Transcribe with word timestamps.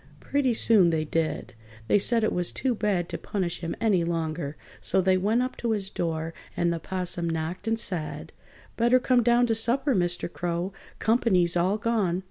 Pretty 0.19 0.55
soon 0.55 0.89
they 0.89 1.05
did. 1.05 1.53
They 1.87 1.99
said 1.99 2.23
it 2.23 2.33
was 2.33 2.51
too 2.51 2.73
bad 2.73 3.07
to 3.09 3.19
punish 3.19 3.59
him 3.59 3.75
any 3.79 4.03
longer, 4.03 4.57
so 4.81 4.99
they 4.99 5.15
went 5.15 5.43
up 5.43 5.55
to 5.57 5.73
his 5.73 5.91
door, 5.91 6.33
and 6.57 6.73
the 6.73 6.79
'Possum 6.79 7.29
knocked 7.29 7.67
and 7.67 7.77
said: 7.77 8.33
"Better 8.77 8.97
come 8.99 9.21
down 9.21 9.45
to 9.45 9.53
supper, 9.53 9.93
Mr. 9.93 10.27
Crow. 10.27 10.73
Comp'ny's 10.97 11.55
all 11.55 11.77
gone!" 11.77 12.19